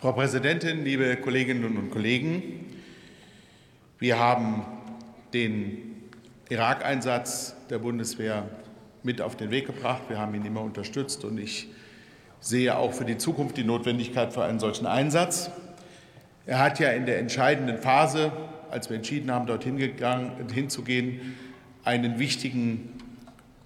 [0.00, 2.64] Frau Präsidentin, liebe Kolleginnen und Kollegen!
[3.98, 4.64] Wir haben
[5.34, 6.08] den
[6.48, 8.48] Irak-Einsatz der Bundeswehr
[9.02, 10.04] mit auf den Weg gebracht.
[10.08, 11.68] Wir haben ihn immer unterstützt, und ich
[12.40, 15.50] sehe auch für die Zukunft die Notwendigkeit für einen solchen Einsatz.
[16.46, 18.32] Er hat ja in der entscheidenden Phase,
[18.70, 19.76] als wir entschieden haben, dorthin
[20.50, 21.36] hinzugehen,
[21.84, 22.88] einen wichtigen,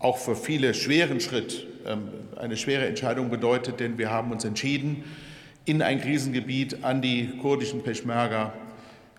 [0.00, 5.04] auch für viele schweren Schritt, ähm, eine schwere Entscheidung bedeutet, denn wir haben uns entschieden,
[5.64, 8.52] in ein Krisengebiet an die kurdischen Peschmerga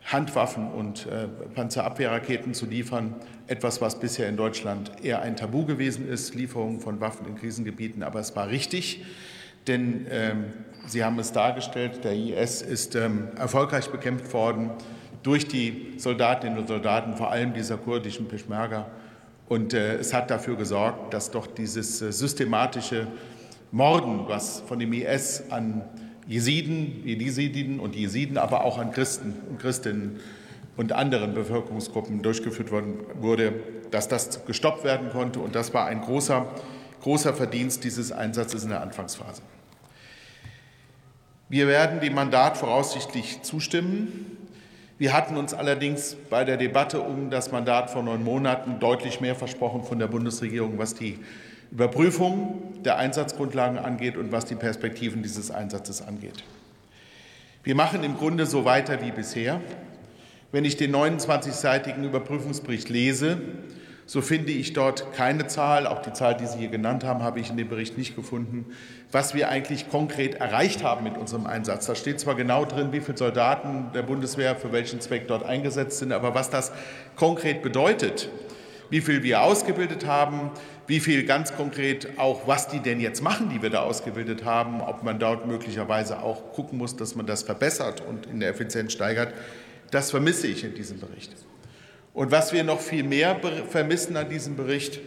[0.05, 3.15] Handwaffen und äh, Panzerabwehrraketen zu liefern.
[3.47, 8.03] Etwas, was bisher in Deutschland eher ein Tabu gewesen ist, Lieferungen von Waffen in Krisengebieten.
[8.03, 9.03] Aber es war richtig,
[9.67, 10.45] denn ähm,
[10.87, 14.69] Sie haben es dargestellt, der IS ist ähm, erfolgreich bekämpft worden
[15.23, 18.85] durch die Soldatinnen und Soldaten, vor allem dieser kurdischen Peschmerga.
[19.49, 23.07] Und äh, es hat dafür gesorgt, dass doch dieses äh, systematische
[23.71, 25.81] Morden, was von dem IS an
[26.27, 30.19] Jesiden, Jesididen und Jesiden, aber auch an Christen und Christinnen
[30.75, 33.53] und anderen Bevölkerungsgruppen durchgeführt worden wurde,
[33.91, 35.39] dass das gestoppt werden konnte.
[35.39, 36.47] Und das war ein großer,
[37.01, 39.41] großer Verdienst dieses Einsatzes in der Anfangsphase.
[41.47, 44.37] Wir werden dem Mandat voraussichtlich zustimmen.
[44.97, 49.35] Wir hatten uns allerdings bei der Debatte um das Mandat vor neun Monaten deutlich mehr
[49.35, 51.19] versprochen von der Bundesregierung, was die
[51.75, 56.45] Überprüfung der Einsatzgrundlagen angeht und was die Perspektiven dieses Einsatzes angeht.
[57.63, 59.59] Wir machen im Grunde so weiter wie bisher.
[60.53, 63.41] Wenn ich den 29-seitigen Überprüfungsbericht lese,
[64.05, 67.41] so finde ich dort keine Zahl, auch die Zahl, die Sie hier genannt haben, habe
[67.41, 68.67] ich in dem Bericht nicht gefunden,
[69.11, 71.87] was wir eigentlich konkret erreicht haben mit unserem Einsatz.
[71.87, 75.99] Da steht zwar genau drin, wie viele Soldaten der Bundeswehr für welchen Zweck dort eingesetzt
[75.99, 76.71] sind, aber was das
[77.17, 78.29] konkret bedeutet,
[78.89, 80.51] wie viel wir ausgebildet haben,
[80.87, 84.81] wie viel ganz konkret auch, was die denn jetzt machen, die wir da ausgebildet haben,
[84.81, 88.93] ob man dort möglicherweise auch gucken muss, dass man das verbessert und in der Effizienz
[88.93, 89.33] steigert,
[89.91, 91.33] das vermisse ich in diesem Bericht.
[92.13, 93.39] Und was wir noch viel mehr
[93.69, 94.99] vermissen an diesem Bericht,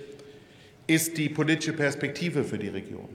[0.86, 3.08] ist die politische Perspektive für die Region.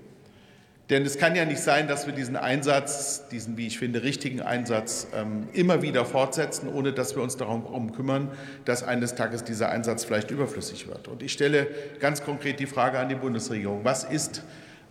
[0.93, 4.41] Denn es kann ja nicht sein, dass wir diesen Einsatz, diesen, wie ich finde, richtigen
[4.41, 8.29] Einsatz ähm, immer wieder fortsetzen, ohne dass wir uns darum kümmern,
[8.65, 11.07] dass eines Tages dieser Einsatz vielleicht überflüssig wird.
[11.07, 11.65] Und ich stelle
[11.99, 13.79] ganz konkret die Frage an die Bundesregierung.
[13.83, 14.43] Was ist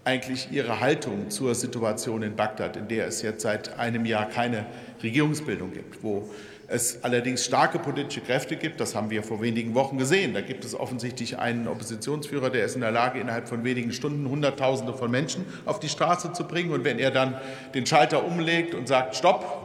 [0.02, 4.66] eigentlich Ihre Haltung zur Situation in Bagdad, in der es jetzt seit einem Jahr keine
[5.04, 6.28] Regierungsbildung gibt, wo
[6.72, 10.32] es allerdings starke politische Kräfte gibt, das haben wir vor wenigen Wochen gesehen.
[10.32, 14.28] Da gibt es offensichtlich einen Oppositionsführer, der ist in der Lage, innerhalb von wenigen Stunden
[14.28, 16.72] Hunderttausende von Menschen auf die Straße zu bringen.
[16.72, 17.36] Und wenn er dann
[17.74, 19.61] den Schalter umlegt und sagt, Stopp,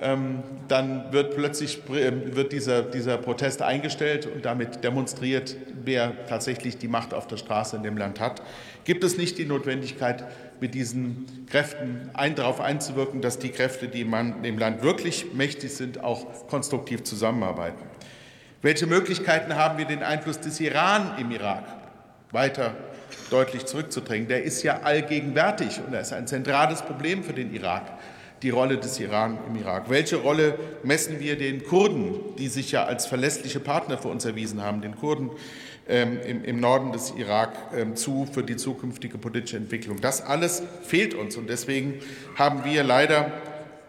[0.00, 6.76] ähm, dann wird plötzlich ähm, wird dieser, dieser Protest eingestellt und damit demonstriert, wer tatsächlich
[6.76, 8.42] die Macht auf der Straße in dem Land hat.
[8.84, 10.24] Gibt es nicht die Notwendigkeit,
[10.60, 15.74] mit diesen Kräften ein, darauf einzuwirken, dass die Kräfte, die man im Land wirklich mächtig
[15.74, 17.82] sind, auch konstruktiv zusammenarbeiten?
[18.62, 21.64] Welche Möglichkeiten haben wir, den Einfluss des Iran im Irak
[22.32, 22.74] weiter
[23.30, 24.28] deutlich zurückzudrängen?
[24.28, 27.82] Der ist ja allgegenwärtig und er ist ein zentrales Problem für den Irak
[28.42, 29.88] die Rolle des Iran im Irak?
[29.88, 34.62] Welche Rolle messen wir den Kurden, die sich ja als verlässliche Partner für uns erwiesen
[34.62, 35.30] haben, den Kurden
[35.88, 40.00] ähm, im, im, Norden des Irak ähm, zu für die zukünftige politische Entwicklung?
[40.00, 41.94] Das alles fehlt uns und deswegen
[42.36, 43.32] haben wir leider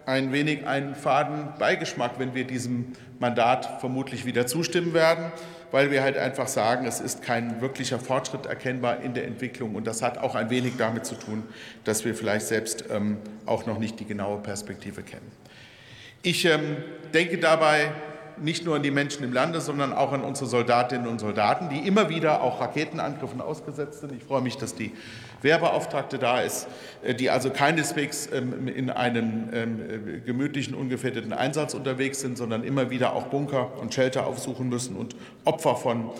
[0.05, 5.31] ein wenig einen faden Beigeschmack, wenn wir diesem Mandat vermutlich wieder zustimmen werden,
[5.71, 9.75] weil wir halt einfach sagen, es ist kein wirklicher Fortschritt erkennbar in der Entwicklung.
[9.75, 11.43] Und das hat auch ein wenig damit zu tun,
[11.83, 15.29] dass wir vielleicht selbst ähm, auch noch nicht die genaue Perspektive kennen.
[16.23, 16.77] Ich ähm,
[17.13, 17.91] denke dabei
[18.41, 21.87] nicht nur an die Menschen im Lande, sondern auch an unsere Soldatinnen und Soldaten, die
[21.87, 24.13] immer wieder auch Raketenangriffen ausgesetzt sind.
[24.13, 24.91] Ich freue mich, dass die
[25.41, 26.67] Wehrbeauftragte da ist,
[27.03, 32.63] äh, die also keineswegs ähm, in einem ähm, äh, gemütlichen, ungefährdeten Einsatz unterwegs sind, sondern
[32.63, 35.15] immer wieder auch Bunker und Shelter aufsuchen müssen und
[35.45, 36.11] Opfer von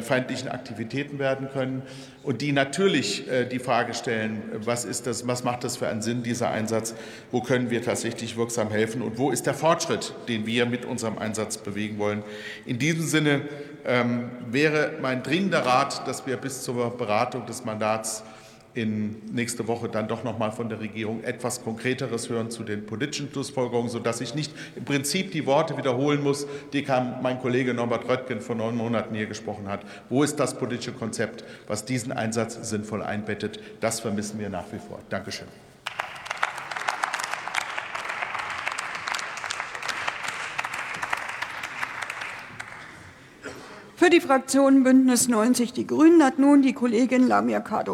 [0.00, 1.82] feindlichen Aktivitäten werden können
[2.22, 6.02] und die natürlich äh, die Frage stellen, was, ist das, was macht das für einen
[6.02, 6.94] Sinn, dieser Einsatz,
[7.30, 11.18] wo können wir tatsächlich wirksam helfen und wo ist der Fortschritt, den wir mit unserem
[11.18, 12.22] Einsatz bewegen wollen.
[12.64, 13.42] In diesem Sinne
[13.84, 18.22] ähm, wäre mein dringender Rat, dass wir bis zur Beratung des Mandats
[18.76, 22.84] in nächste Woche dann doch noch mal von der Regierung etwas Konkreteres hören zu den
[22.84, 26.84] politischen Schlussfolgerungen, sodass ich nicht im Prinzip die Worte wiederholen muss, die
[27.22, 29.80] mein Kollege Norbert Röttgen vor neun Monaten hier gesprochen hat.
[30.10, 33.60] Wo ist das politische Konzept, was diesen Einsatz sinnvoll einbettet?
[33.80, 35.00] Das vermissen wir nach wie vor.
[35.08, 35.48] Dankeschön.
[44.06, 47.84] Für die Fraktion Bündnis 90 Die Grünen hat nun die Kollegin Lamia Kador